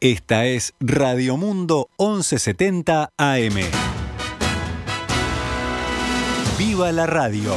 [0.00, 3.54] Esta es Radio Mundo 1170 AM.
[6.56, 7.56] ¡Viva la radio!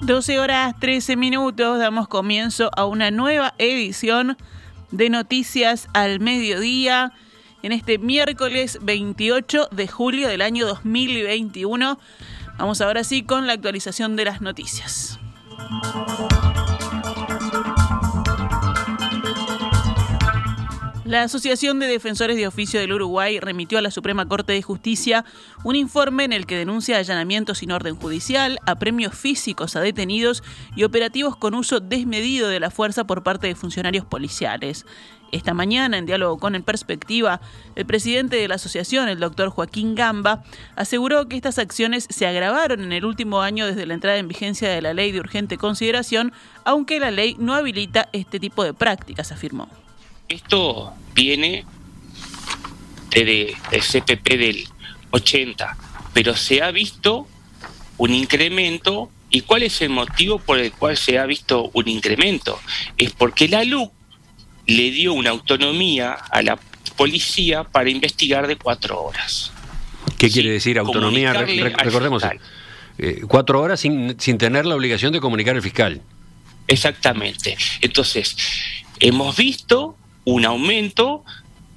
[0.00, 4.38] Doce horas 13 minutos, damos comienzo a una nueva edición
[4.92, 7.12] de Noticias al Mediodía
[7.62, 11.98] en este miércoles 28 de julio del año 2021.
[12.58, 15.18] Vamos ahora sí con la actualización de las noticias.
[21.10, 25.24] La Asociación de Defensores de Oficio del Uruguay remitió a la Suprema Corte de Justicia
[25.64, 30.44] un informe en el que denuncia allanamientos sin orden judicial, apremios físicos a detenidos
[30.76, 34.86] y operativos con uso desmedido de la fuerza por parte de funcionarios policiales.
[35.32, 37.40] Esta mañana, en diálogo con En Perspectiva,
[37.74, 40.44] el presidente de la asociación, el doctor Joaquín Gamba,
[40.76, 44.68] aseguró que estas acciones se agravaron en el último año desde la entrada en vigencia
[44.68, 46.32] de la ley de urgente consideración,
[46.64, 49.68] aunque la ley no habilita este tipo de prácticas, afirmó.
[50.30, 51.64] Esto viene
[53.10, 54.64] desde el CPP del
[55.10, 55.76] 80,
[56.14, 57.26] pero se ha visto
[57.98, 59.10] un incremento.
[59.28, 62.60] ¿Y cuál es el motivo por el cual se ha visto un incremento?
[62.96, 63.92] Es porque la LUC
[64.66, 66.60] le dio una autonomía a la
[66.96, 69.50] policía para investigar de cuatro horas.
[70.16, 71.32] ¿Qué quiere decir autonomía?
[71.32, 72.22] recordemos,
[72.98, 76.00] eh, cuatro horas sin, sin tener la obligación de comunicar al fiscal.
[76.68, 77.56] Exactamente.
[77.80, 78.36] Entonces,
[79.00, 79.96] hemos visto
[80.30, 81.24] un aumento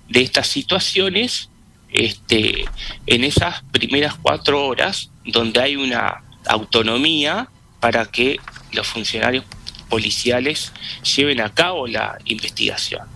[0.09, 1.49] de estas situaciones
[1.89, 2.65] este,
[3.07, 8.39] en esas primeras cuatro horas donde hay una autonomía para que
[8.71, 9.45] los funcionarios
[9.89, 10.71] policiales
[11.15, 13.07] lleven a cabo la investigación.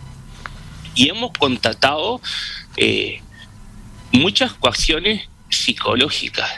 [0.96, 2.20] Y hemos constatado
[2.76, 3.22] eh,
[4.12, 6.50] muchas coacciones psicológicas.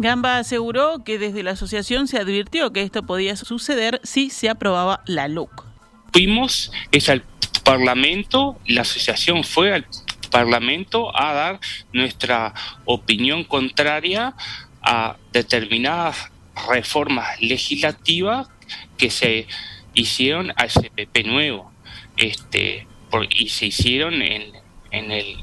[0.00, 5.02] Gamba aseguró que desde la asociación se advirtió que esto podía suceder si se aprobaba
[5.04, 5.66] la LUC.
[6.10, 7.22] Fuimos es al
[7.64, 9.86] Parlamento, la asociación fue al
[10.30, 11.60] Parlamento a dar
[11.92, 12.54] nuestra
[12.86, 14.34] opinión contraria
[14.80, 16.30] a determinadas
[16.66, 18.48] reformas legislativas
[18.96, 19.46] que se
[19.92, 21.72] hicieron al CPP nuevo
[22.16, 22.86] este,
[23.32, 24.50] y se hicieron en,
[24.92, 25.36] en el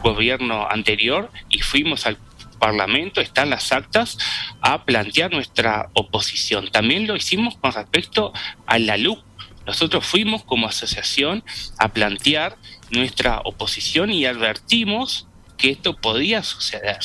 [0.00, 2.18] gobierno anterior y fuimos al
[2.58, 4.18] Parlamento, están las actas,
[4.60, 6.70] a plantear nuestra oposición.
[6.70, 8.32] También lo hicimos con respecto
[8.66, 9.24] a la LUC.
[9.66, 11.42] Nosotros fuimos como asociación
[11.78, 12.56] a plantear
[12.90, 16.98] nuestra oposición y advertimos que esto podía suceder.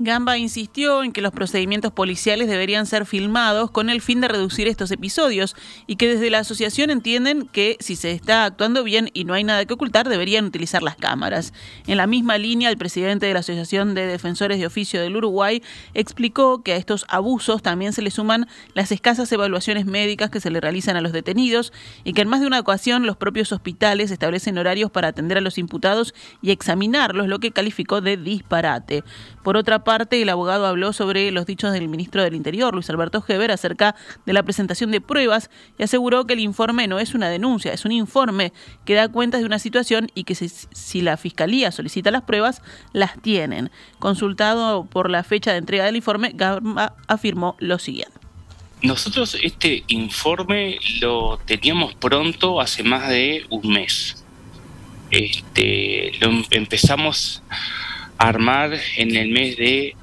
[0.00, 4.68] Gamba insistió en que los procedimientos policiales deberían ser filmados con el fin de reducir
[4.68, 5.56] estos episodios
[5.88, 9.42] y que desde la asociación entienden que si se está actuando bien y no hay
[9.42, 11.52] nada que ocultar, deberían utilizar las cámaras.
[11.88, 15.64] En la misma línea, el presidente de la Asociación de Defensores de Oficio del Uruguay
[15.94, 20.52] explicó que a estos abusos también se le suman las escasas evaluaciones médicas que se
[20.52, 21.72] le realizan a los detenidos
[22.04, 25.40] y que en más de una ocasión los propios hospitales establecen horarios para atender a
[25.40, 29.02] los imputados y examinarlos, lo que calificó de disparate.
[29.42, 33.24] Por otra parte, el abogado habló sobre los dichos del ministro del Interior, Luis Alberto
[33.26, 33.94] Heber, acerca
[34.26, 37.86] de la presentación de pruebas y aseguró que el informe no es una denuncia, es
[37.86, 38.52] un informe
[38.84, 42.60] que da cuenta de una situación y que si, la Fiscalía solicita las pruebas,
[42.92, 43.70] las tienen.
[43.98, 48.12] Consultado por la fecha de entrega del informe, Gamba afirmó lo siguiente.
[48.82, 54.22] Nosotros este informe lo teníamos pronto hace más de un mes.
[55.10, 57.42] Este, lo em-, empezamos
[58.18, 59.94] armar en el mes de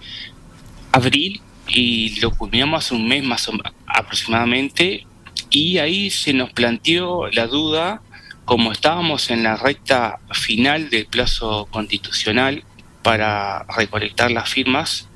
[0.92, 3.54] abril y lo culminamos hace un mes más o
[3.88, 5.06] aproximadamente
[5.50, 8.02] y ahí se nos planteó la duda
[8.46, 12.64] como estábamos en la recta final del plazo constitucional
[13.02, 15.08] para recolectar las firmas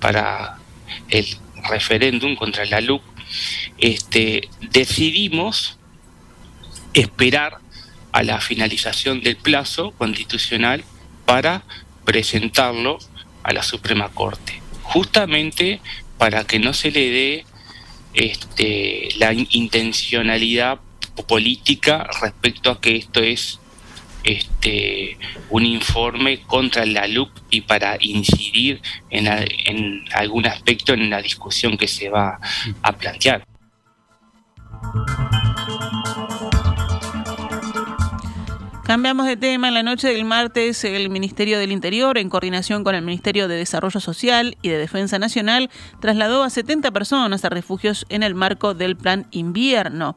[0.00, 0.58] para
[1.08, 1.26] el
[1.68, 3.02] referéndum contra la LUC,
[3.78, 5.78] este, decidimos
[6.94, 7.58] esperar
[8.12, 10.84] a la finalización del plazo constitucional
[11.26, 11.62] para
[12.08, 12.98] presentarlo
[13.42, 15.82] a la Suprema Corte, justamente
[16.16, 17.44] para que no se le dé
[18.14, 20.80] este, la intencionalidad
[21.26, 23.60] política respecto a que esto es
[24.24, 25.18] este,
[25.50, 29.26] un informe contra la LUC y para incidir en,
[29.66, 32.40] en algún aspecto en la discusión que se va
[32.82, 33.44] a plantear.
[38.88, 39.68] Cambiamos de tema.
[39.68, 43.56] En la noche del martes, el Ministerio del Interior, en coordinación con el Ministerio de
[43.56, 45.68] Desarrollo Social y de Defensa Nacional,
[46.00, 50.16] trasladó a 70 personas a refugios en el marco del Plan Invierno.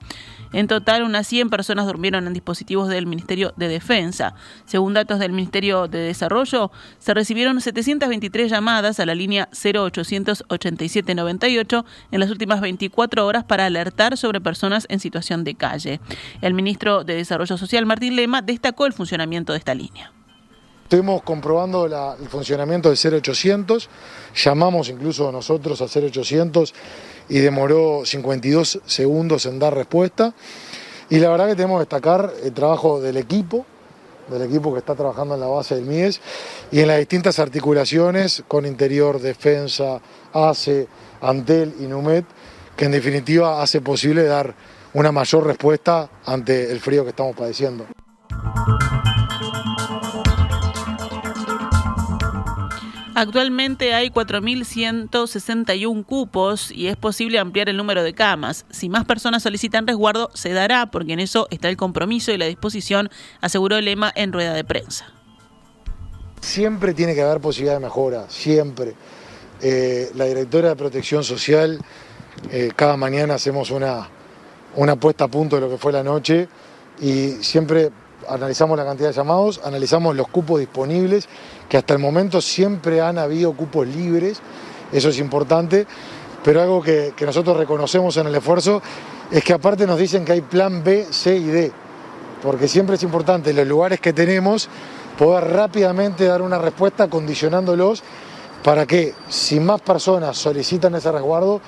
[0.53, 4.33] En total, unas 100 personas durmieron en dispositivos del Ministerio de Defensa.
[4.65, 11.85] Según datos del Ministerio de Desarrollo, se recibieron 723 llamadas a la línea 0800 8798
[12.11, 15.99] en las últimas 24 horas para alertar sobre personas en situación de calle.
[16.41, 20.11] El ministro de Desarrollo Social, Martín Lema, destacó el funcionamiento de esta línea.
[20.83, 23.89] Estuvimos comprobando el funcionamiento del 0800,
[24.35, 26.73] llamamos incluso nosotros al 0800
[27.31, 30.33] y demoró 52 segundos en dar respuesta.
[31.09, 33.65] Y la verdad que tenemos que destacar el trabajo del equipo,
[34.29, 36.19] del equipo que está trabajando en la base del MIES
[36.71, 40.01] y en las distintas articulaciones con Interior, Defensa,
[40.33, 40.89] ACE,
[41.21, 42.25] Antel y NUMET,
[42.75, 44.53] que en definitiva hace posible dar
[44.93, 47.85] una mayor respuesta ante el frío que estamos padeciendo.
[53.21, 58.65] Actualmente hay 4.161 cupos y es posible ampliar el número de camas.
[58.71, 62.47] Si más personas solicitan resguardo, se dará, porque en eso está el compromiso y la
[62.47, 65.05] disposición, aseguró lema en rueda de prensa.
[66.39, 68.95] Siempre tiene que haber posibilidad de mejora, siempre.
[69.61, 71.79] Eh, la directora de Protección Social,
[72.49, 74.09] eh, cada mañana hacemos una,
[74.75, 76.49] una puesta a punto de lo que fue la noche
[76.99, 77.91] y siempre
[78.29, 81.27] analizamos la cantidad de llamados, analizamos los cupos disponibles,
[81.69, 84.39] que hasta el momento siempre han habido cupos libres,
[84.91, 85.87] eso es importante,
[86.43, 88.81] pero algo que, nosotros reconocemos en el esfuerzo
[89.29, 91.71] es que aparte nos dicen que hay plan B, C y D,
[92.41, 94.67] porque siempre es importante los lugares que tenemos
[95.17, 98.03] poder rápidamente dar una respuesta condicionándolos
[98.63, 101.61] para que si más personas solicitan ese resguardo,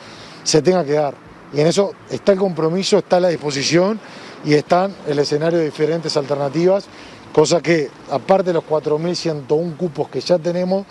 [0.44, 1.14] se tenga que dar.
[1.54, 4.00] Y en eso está el compromiso, está la disposición
[4.44, 6.86] y están el escenario de diferentes alternativas,
[7.32, 10.86] cosa que aparte de los 4.101 cupos que ya tenemos,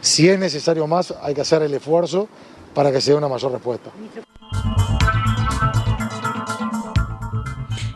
[0.00, 2.28] si es necesario más, hay que hacer el esfuerzo
[2.74, 3.90] para que se dé una mayor respuesta.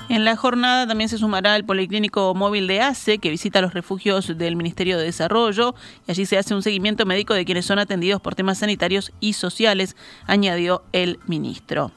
[0.09, 4.37] En la jornada también se sumará el Policlínico Móvil de ACE, que visita los refugios
[4.37, 5.77] del Ministerio de Desarrollo,
[6.09, 9.35] y allí se hace un seguimiento médico de quienes son atendidos por temas sanitarios y
[9.35, 9.95] sociales,
[10.27, 11.93] añadió el ministro.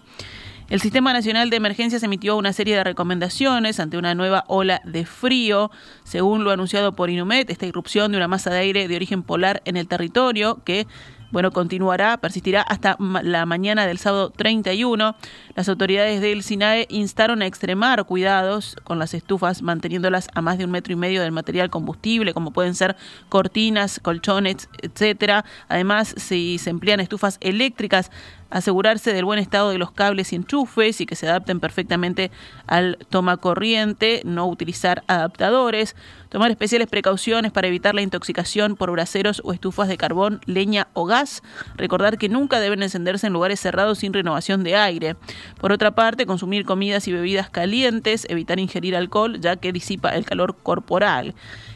[0.74, 5.06] El Sistema Nacional de Emergencias emitió una serie de recomendaciones ante una nueva ola de
[5.06, 5.70] frío.
[6.04, 9.62] Según lo anunciado por Inumet, esta irrupción de una masa de aire de origen polar
[9.66, 10.88] en el territorio que
[11.34, 15.16] bueno, continuará, persistirá hasta la mañana del sábado 31.
[15.56, 20.66] Las autoridades del SINAE instaron a extremar cuidados con las estufas, manteniéndolas a más de
[20.66, 22.96] un metro y medio del material combustible, como pueden ser
[23.30, 25.44] cortinas, colchones, etcétera.
[25.70, 28.12] Además, si se emplean estufas eléctricas,
[28.54, 32.30] asegurarse del buen estado de los cables y enchufes y que se adapten perfectamente
[32.68, 35.96] al toma corriente, no utilizar adaptadores,
[36.30, 41.06] tomar especiales precauciones para evitar la intoxicación por braseros o estufas de carbón, leña o
[41.06, 41.42] gas,
[41.76, 45.16] recordar que nunca deben encenderse en lugares cerrados sin renovación de aire.
[45.60, 50.26] Por otra parte, consumir comidas y bebidas calientes, evitar ingerir alcohol ya que disipa el
[50.26, 51.34] calor corporal.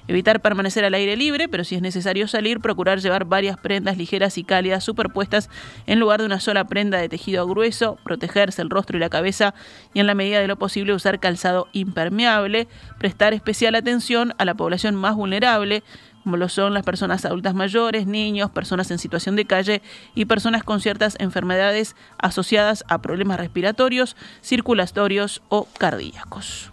[0.07, 4.38] Evitar permanecer al aire libre, pero si es necesario salir, procurar llevar varias prendas ligeras
[4.38, 5.50] y cálidas superpuestas
[5.86, 9.54] en lugar de una sola prenda de tejido grueso, protegerse el rostro y la cabeza
[9.94, 12.68] y en la medida de lo posible usar calzado impermeable,
[12.98, 15.83] prestar especial atención a la población más vulnerable,
[16.24, 19.81] como lo son las personas adultas mayores, niños, personas en situación de calle
[20.13, 26.71] y personas con ciertas enfermedades asociadas a problemas respiratorios, circulatorios o cardíacos.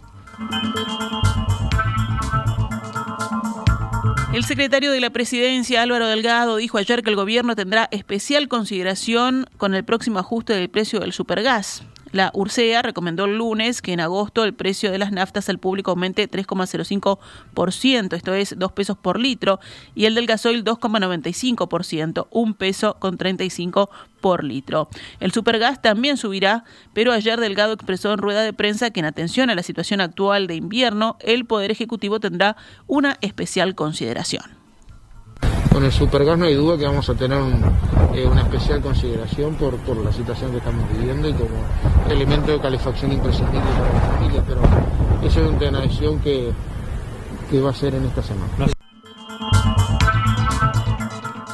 [4.35, 9.45] El secretario de la Presidencia, Álvaro Delgado, dijo ayer que el gobierno tendrá especial consideración
[9.55, 11.83] con el próximo ajuste del precio del supergas.
[12.15, 15.91] La URSEA recomendó el lunes que en agosto el precio de las naftas al público
[15.91, 19.59] aumente 3,05%, esto es 2 pesos por litro,
[19.95, 23.89] y el del gasoil 2,95%, 1 peso con 35
[24.21, 24.87] por litro.
[25.19, 29.49] El supergas también subirá, pero ayer Delgado expresó en rueda de prensa que en atención
[29.49, 32.55] a la situación actual de invierno, el Poder Ejecutivo tendrá
[32.87, 34.54] una especial consideración.
[35.71, 37.37] Con el supergas no hay duda que vamos a tener
[38.13, 41.49] eh, una especial consideración por, por la situación que estamos viviendo y como
[42.09, 44.61] elemento de calefacción imprescindible para la familia, pero
[45.21, 46.51] eso es una decisión que,
[47.49, 48.74] que va a ser en esta semana.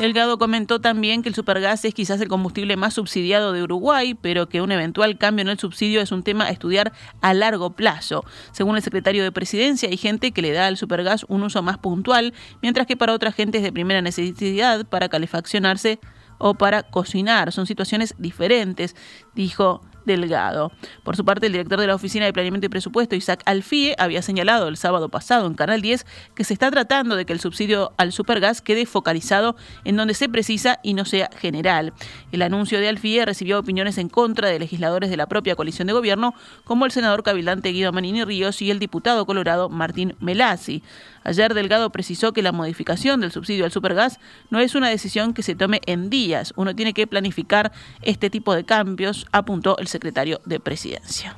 [0.01, 4.49] Delgado comentó también que el supergas es quizás el combustible más subsidiado de Uruguay, pero
[4.49, 6.91] que un eventual cambio en el subsidio es un tema a estudiar
[7.21, 8.25] a largo plazo.
[8.51, 11.77] Según el secretario de Presidencia, hay gente que le da al supergas un uso más
[11.77, 15.99] puntual, mientras que para otra gente es de primera necesidad para calefaccionarse
[16.39, 17.51] o para cocinar.
[17.51, 18.95] Son situaciones diferentes,
[19.35, 20.71] dijo Delgado.
[21.03, 24.21] Por su parte, el director de la Oficina de Planeamiento y Presupuesto, Isaac Alfie, había
[24.21, 26.05] señalado el sábado pasado en Canal 10
[26.35, 30.29] que se está tratando de que el subsidio al supergas quede focalizado en donde se
[30.29, 31.93] precisa y no sea general.
[32.31, 35.93] El anuncio de Alfie recibió opiniones en contra de legisladores de la propia coalición de
[35.93, 40.83] gobierno, como el senador cabildante Guido Manini Ríos y el diputado colorado Martín Melasi.
[41.23, 45.43] Ayer Delgado precisó que la modificación del subsidio al supergas no es una decisión que
[45.43, 46.53] se tome en días.
[46.55, 51.37] Uno tiene que planificar este tipo de cambios, apuntó el secretario de Presidencia.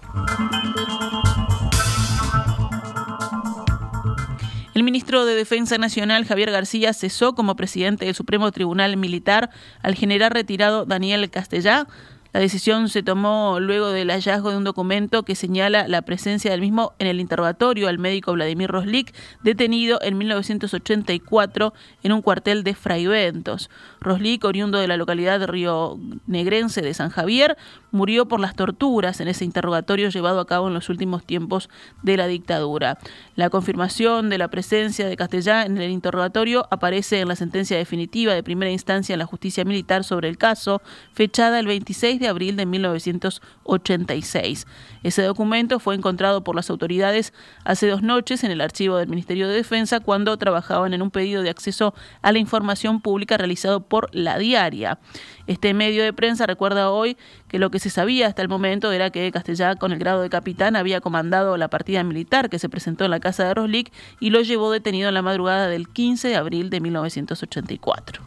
[4.74, 9.51] El ministro de Defensa Nacional, Javier García, cesó como presidente del Supremo Tribunal Militar
[9.83, 11.88] al general retirado Daniel Castellá
[12.33, 16.61] la decisión se tomó luego del hallazgo de un documento que señala la presencia del
[16.61, 19.13] mismo en el interrogatorio al médico Vladimir Roslik,
[19.43, 23.69] detenido en 1984 en un cuartel de Fraiventos.
[24.01, 27.55] Roslik, oriundo de la localidad de Río Negrense de San Javier,
[27.91, 31.69] murió por las torturas en ese interrogatorio llevado a cabo en los últimos tiempos
[32.01, 32.97] de la dictadura.
[33.35, 38.33] La confirmación de la presencia de Castellá en el interrogatorio aparece en la sentencia definitiva
[38.33, 40.81] de primera instancia en la justicia militar sobre el caso,
[41.13, 44.67] fechada el 26 de abril de 1986.
[45.03, 47.33] Ese documento fue encontrado por las autoridades
[47.65, 51.43] hace dos noches en el archivo del Ministerio de Defensa cuando trabajaban en un pedido
[51.43, 54.99] de acceso a la información pública realizado por La Diaria.
[55.47, 59.09] Este medio de prensa recuerda hoy que lo que se sabía hasta el momento era
[59.09, 63.05] que Castellá, con el grado de capitán, había comandado la partida militar que se presentó
[63.05, 66.35] en la casa de Roslik y lo llevó detenido en la madrugada del 15 de
[66.35, 68.23] abril de 1984.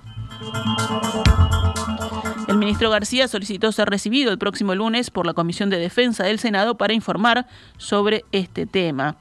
[2.49, 6.39] El ministro García solicitó ser recibido el próximo lunes por la Comisión de Defensa del
[6.39, 9.17] Senado para informar sobre este tema.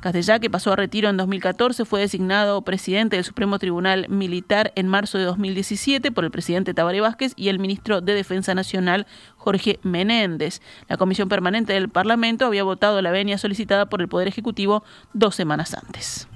[0.00, 4.88] Castellá, que pasó a retiro en 2014, fue designado presidente del Supremo Tribunal Militar en
[4.88, 9.78] marzo de 2017 por el presidente Tabaré Vázquez y el ministro de Defensa Nacional, Jorge
[9.82, 10.60] Menéndez.
[10.88, 15.36] La Comisión Permanente del Parlamento había votado la venia solicitada por el Poder Ejecutivo dos
[15.36, 16.26] semanas antes.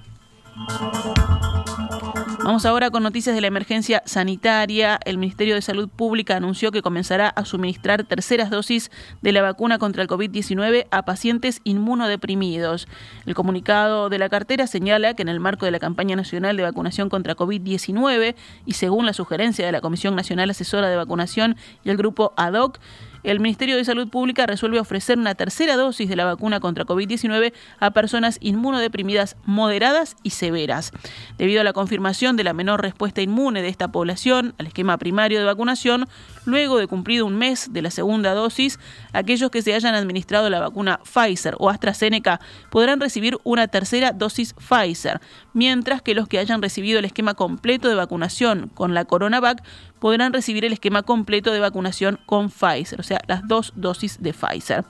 [2.46, 5.00] Vamos ahora con noticias de la emergencia sanitaria.
[5.04, 9.80] El Ministerio de Salud Pública anunció que comenzará a suministrar terceras dosis de la vacuna
[9.80, 12.86] contra el COVID-19 a pacientes inmunodeprimidos.
[13.26, 16.62] El comunicado de la cartera señala que en el marco de la campaña nacional de
[16.62, 21.90] vacunación contra COVID-19 y según la sugerencia de la Comisión Nacional Asesora de Vacunación y
[21.90, 22.78] el grupo ADOC,
[23.26, 27.52] el Ministerio de Salud Pública resuelve ofrecer una tercera dosis de la vacuna contra COVID-19
[27.80, 30.92] a personas inmunodeprimidas moderadas y severas.
[31.36, 35.40] Debido a la confirmación de la menor respuesta inmune de esta población al esquema primario
[35.40, 36.06] de vacunación,
[36.44, 38.78] luego de cumplido un mes de la segunda dosis,
[39.12, 42.40] aquellos que se hayan administrado la vacuna Pfizer o AstraZeneca
[42.70, 45.20] podrán recibir una tercera dosis Pfizer,
[45.52, 49.64] mientras que los que hayan recibido el esquema completo de vacunación con la CoronaVac
[49.98, 54.32] podrán recibir el esquema completo de vacunación con Pfizer, o sea, las dos dosis de
[54.32, 54.84] Pfizer.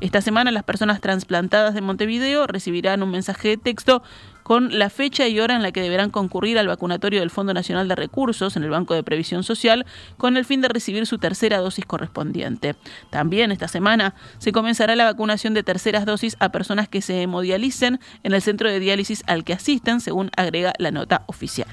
[0.00, 4.02] Esta semana las personas trasplantadas de Montevideo recibirán un mensaje de texto
[4.42, 7.86] con la fecha y hora en la que deberán concurrir al vacunatorio del Fondo Nacional
[7.86, 9.86] de Recursos en el Banco de Previsión Social
[10.16, 12.74] con el fin de recibir su tercera dosis correspondiente.
[13.10, 18.00] También esta semana se comenzará la vacunación de terceras dosis a personas que se hemodialicen
[18.24, 21.68] en el centro de diálisis al que asisten, según agrega la nota oficial.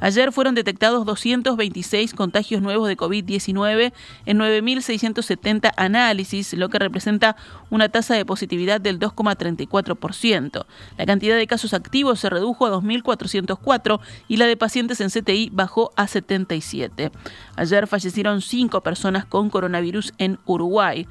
[0.00, 3.92] Ayer fueron detectados 226 contagios nuevos de COVID-19
[4.26, 7.36] en 9.670 análisis, lo que representa
[7.70, 10.66] una tasa de positividad del 2,34%.
[10.98, 15.50] La cantidad de casos activos se redujo a 2.404 y la de pacientes en CTI
[15.52, 17.10] bajó a 77.
[17.56, 21.06] Ayer fallecieron cinco personas con coronavirus en Uruguay.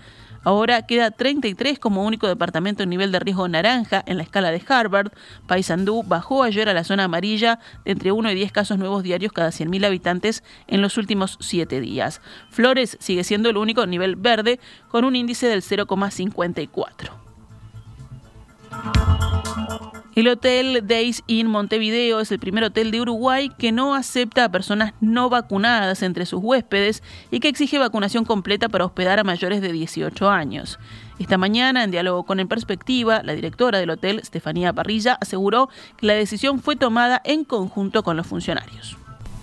[0.45, 4.61] Ahora queda 33 como único departamento en nivel de riesgo naranja en la escala de
[4.65, 5.11] Harvard.
[5.47, 9.33] Paysandú bajó ayer a la zona amarilla de entre 1 y 10 casos nuevos diarios
[9.33, 12.21] cada 100.000 habitantes en los últimos 7 días.
[12.51, 17.24] Flores sigue siendo el único nivel verde con un índice del 0,54.
[20.15, 24.49] El hotel Days in Montevideo es el primer hotel de Uruguay que no acepta a
[24.49, 29.59] personas no vacunadas entre sus huéspedes y que exige vacunación completa para hospedar a mayores
[29.59, 30.79] de 18 años.
[31.19, 35.67] Esta mañana, en diálogo con En Perspectiva, la directora del hotel, Estefanía Parrilla, aseguró
[35.97, 38.97] que la decisión fue tomada en conjunto con los funcionarios.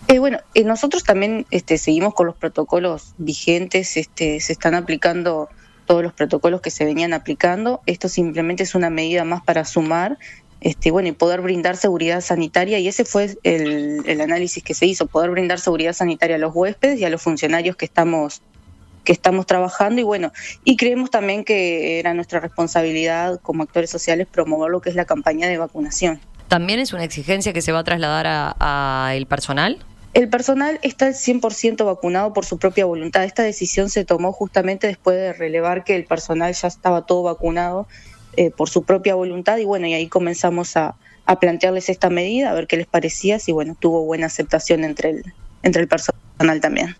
[0.09, 5.51] Eh, bueno, eh, nosotros también este, seguimos con los protocolos vigentes, este, se están aplicando
[5.87, 7.83] todos los protocolos que se venían aplicando.
[7.87, 10.19] Esto simplemente es una medida más para sumar
[10.63, 15.07] este, bueno, y poder brindar seguridad sanitaria, y ese fue el, análisis que se hizo,
[15.07, 18.43] poder brindar seguridad sanitaria a los huéspedes y a los funcionarios que estamos
[19.03, 20.31] que estamos trabajando y bueno,
[20.63, 25.07] y creemos también que era nuestra responsabilidad como actores sociales promover lo que es la
[25.07, 26.21] campaña de vacunación.
[26.47, 29.85] ¿También es una exigencia que se va a trasladar a, el personal?
[30.15, 33.25] El personal está al 100% vacunado por su propia voluntad.
[33.25, 37.89] Esta decisión se tomó justamente después de relevar que el personal ya estaba todo vacunado
[38.37, 40.97] eh, por su propia voluntad y bueno, y ahí comenzamos a,
[41.27, 45.11] a, plantearles esta medida, a ver qué les parecía, si bueno, tuvo buena aceptación entre
[45.11, 45.25] el,
[45.63, 46.97] entre el personal también.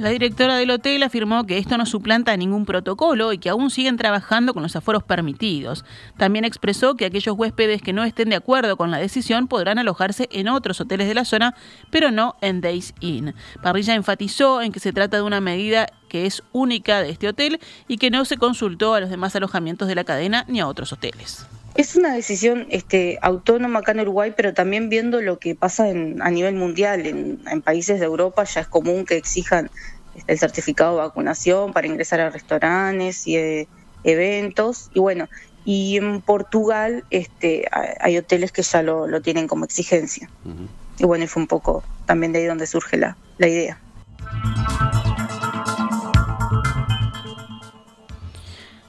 [0.00, 3.96] La directora del hotel afirmó que esto no suplanta ningún protocolo y que aún siguen
[3.96, 5.86] trabajando con los aforos permitidos.
[6.18, 10.28] También expresó que aquellos huéspedes que no estén de acuerdo con la decisión podrán alojarse
[10.32, 11.54] en otros hoteles de la zona,
[11.90, 13.34] pero no en Days Inn.
[13.62, 17.58] Parrilla enfatizó en que se trata de una medida que es única de este hotel
[17.88, 20.92] y que no se consultó a los demás alojamientos de la cadena ni a otros
[20.92, 21.46] hoteles.
[21.76, 26.22] Es una decisión este, autónoma acá en Uruguay, pero también viendo lo que pasa en,
[26.22, 27.06] a nivel mundial.
[27.06, 29.70] En, en, países de Europa ya es común que exijan
[30.14, 33.68] este, el certificado de vacunación para ingresar a restaurantes y eh,
[34.04, 34.90] eventos.
[34.94, 35.28] Y bueno,
[35.66, 37.68] y en Portugal este,
[38.00, 40.30] hay hoteles que ya lo, lo tienen como exigencia.
[40.44, 40.68] Uh -huh.
[40.98, 43.78] Y bueno, fue un poco también de ahí donde surge la, la idea.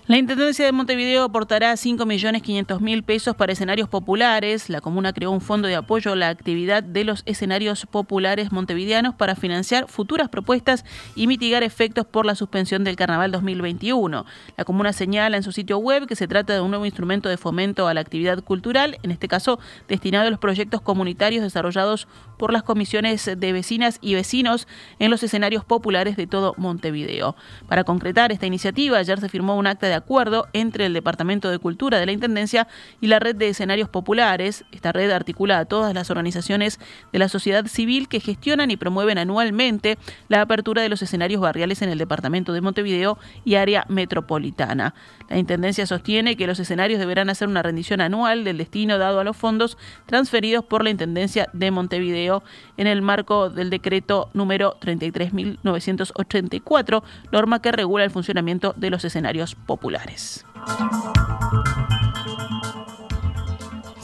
[0.08, 4.70] La Intendencia de Montevideo aportará 5.500.000 pesos para escenarios populares.
[4.70, 9.16] La comuna creó un fondo de apoyo a la actividad de los escenarios populares montevideanos
[9.16, 14.26] para financiar futuras propuestas y mitigar efectos por la suspensión del Carnaval 2021.
[14.56, 17.36] La comuna señala en su sitio web que se trata de un nuevo instrumento de
[17.36, 19.60] fomento a la actividad cultural, en este caso
[19.90, 25.22] destinado a los proyectos comunitarios desarrollados por las comisiones de vecinas y vecinos en los
[25.22, 27.36] escenarios populares de todo Montevideo.
[27.68, 31.60] Para concretar esta iniciativa, ayer se firmó un acta de acuerdo entre el Departamento de
[31.60, 32.68] Cultura de la Intendencia
[33.02, 34.66] y la Red de Escenarios Populares.
[34.72, 36.80] Esta red articula a todas las organizaciones
[37.12, 39.98] de la sociedad civil que gestionan y promueven anualmente
[40.30, 44.94] la apertura de los escenarios barriales en el Departamento de Montevideo y área metropolitana.
[45.30, 49.24] La Intendencia sostiene que los escenarios deberán hacer una rendición anual del destino dado a
[49.24, 52.44] los fondos transferidos por la Intendencia de Montevideo
[52.78, 59.56] en el marco del decreto número 33.984, norma que regula el funcionamiento de los escenarios
[59.56, 59.87] populares.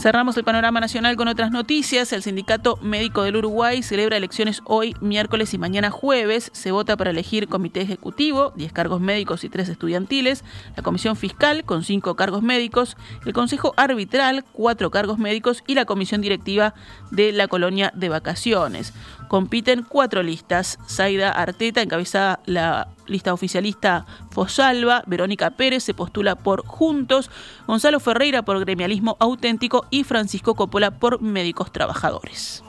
[0.04, 2.12] Cerramos el panorama nacional con otras noticias.
[2.12, 6.52] El Sindicato Médico del Uruguay celebra elecciones hoy, miércoles y mañana jueves.
[6.54, 10.44] Se vota para elegir comité ejecutivo, 10 cargos médicos y 3 estudiantiles,
[10.76, 15.86] la comisión fiscal con 5 cargos médicos, el consejo arbitral, 4 cargos médicos y la
[15.86, 16.74] comisión directiva
[17.12, 18.94] de la colonia de vacaciones.
[19.34, 20.78] Compiten cuatro listas.
[20.88, 27.32] Zaida Arteta encabeza la lista oficialista Fosalva, Verónica Pérez se postula por Juntos,
[27.66, 32.64] Gonzalo Ferreira por Gremialismo Auténtico y Francisco Coppola por Médicos Trabajadores.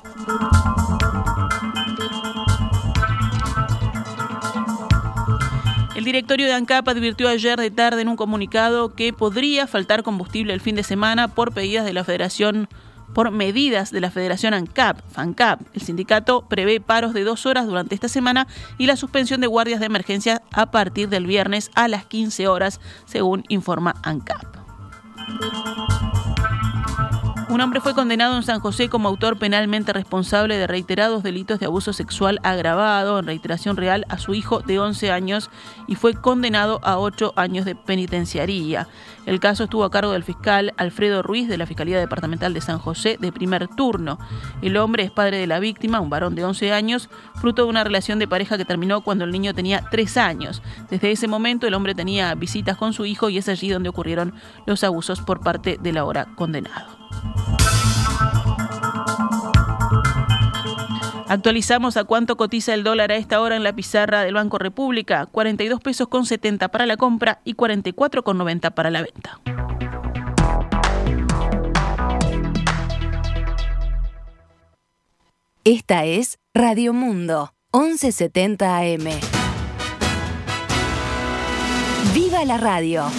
[5.95, 10.55] El directorio de ANCAP advirtió ayer de tarde en un comunicado que podría faltar combustible
[10.55, 12.71] el fin de semana por pedidas de la Federación
[13.15, 15.61] por medidas de la Federación ANCAP, FANCAP.
[15.73, 18.47] El sindicato prevé paros de dos horas durante esta semana
[18.77, 22.81] y la suspensión de guardias de emergencia a partir del viernes a las 15 horas,
[23.07, 24.57] según informa ANCAP.
[27.55, 31.67] Un hombre fue condenado en San José como autor penalmente responsable de reiterados delitos de
[31.67, 35.51] abuso sexual agravado en reiteración real a su hijo de 11 años
[35.87, 38.89] y fue condenado a 8 años de penitenciaría.
[39.25, 42.81] El caso estuvo a cargo del fiscal Alfredo Ruiz de la Fiscalía Departamental de San
[42.81, 44.19] José de primer turno.
[44.61, 47.85] El hombre es padre de la víctima, un varón de 11 años, fruto de una
[47.85, 50.61] relación de pareja que terminó cuando el niño tenía 3 años.
[50.91, 54.35] Desde ese momento el hombre tenía visitas con su hijo y es allí donde ocurrieron
[54.67, 57.04] los abusos por parte del ahora condenado.
[61.35, 65.27] Actualizamos a cuánto cotiza el dólar a esta hora en la pizarra del Banco República,
[65.27, 69.41] 42 pesos con 70 para la compra y 44 con 90 para la venta.
[75.65, 79.09] Esta es Radio Mundo, 1170 AM.
[82.15, 83.11] ¡Viva la radio!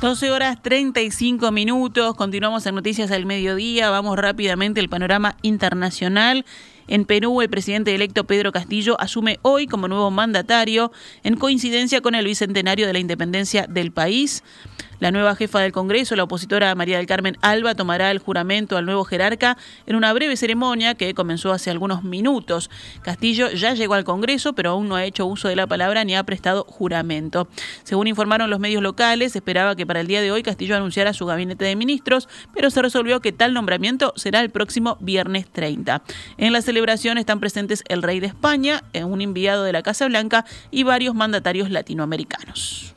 [0.00, 6.44] 12 horas 35 minutos, continuamos en Noticias del Mediodía, vamos rápidamente al panorama internacional.
[6.88, 10.90] En Perú, el presidente electo Pedro Castillo asume hoy como nuevo mandatario
[11.22, 14.42] en coincidencia con el bicentenario de la independencia del país.
[15.00, 18.84] La nueva jefa del Congreso, la opositora María del Carmen Alba, tomará el juramento al
[18.84, 22.68] nuevo jerarca en una breve ceremonia que comenzó hace algunos minutos.
[23.02, 26.16] Castillo ya llegó al Congreso, pero aún no ha hecho uso de la palabra ni
[26.16, 27.46] ha prestado juramento.
[27.84, 31.26] Según informaron los medios locales, esperaba que para el día de hoy Castillo anunciara su
[31.26, 36.02] gabinete de ministros, pero se resolvió que tal nombramiento será el próximo viernes 30.
[36.38, 40.44] En la celebración están presentes el rey de España, un enviado de la Casa Blanca
[40.70, 42.94] y varios mandatarios latinoamericanos.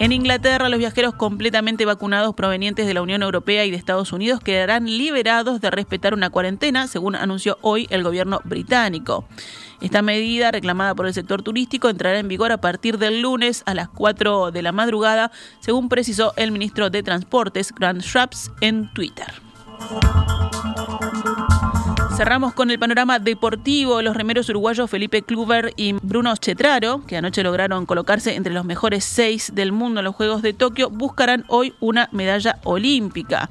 [0.00, 4.40] En Inglaterra, los viajeros completamente vacunados provenientes de la Unión Europea y de Estados Unidos
[4.40, 9.26] quedarán liberados de respetar una cuarentena, según anunció hoy el gobierno británico.
[9.80, 13.72] Esta medida, reclamada por el sector turístico, entrará en vigor a partir del lunes a
[13.72, 19.41] las 4 de la madrugada, según precisó el ministro de Transportes, Grant Shapps, en Twitter.
[22.16, 24.00] Cerramos con el panorama deportivo.
[24.00, 29.04] Los remeros uruguayos Felipe Kluber y Bruno Chetraro, que anoche lograron colocarse entre los mejores
[29.04, 33.50] seis del mundo en los Juegos de Tokio, buscarán hoy una medalla olímpica.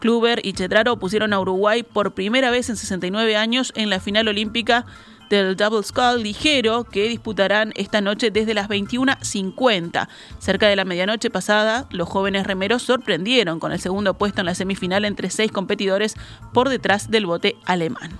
[0.00, 4.26] Kluber y Chetraro pusieron a Uruguay por primera vez en 69 años en la final
[4.28, 4.86] olímpica
[5.28, 10.08] del Double Skull ligero que disputarán esta noche desde las 21.50.
[10.38, 14.54] Cerca de la medianoche pasada, los jóvenes remeros sorprendieron con el segundo puesto en la
[14.54, 16.14] semifinal entre seis competidores
[16.52, 18.18] por detrás del bote alemán.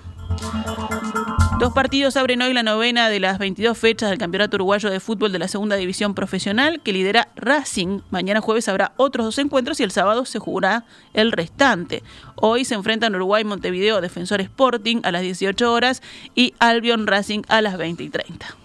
[1.59, 5.33] Dos partidos abren hoy la novena de las 22 fechas del Campeonato Uruguayo de Fútbol
[5.33, 7.99] de la Segunda División Profesional que lidera Racing.
[8.11, 12.01] Mañana jueves habrá otros dos encuentros y el sábado se jugará el restante.
[12.35, 16.01] Hoy se enfrentan Uruguay Montevideo Defensor Sporting a las 18 horas
[16.33, 18.55] y Albion Racing a las 20 y 30.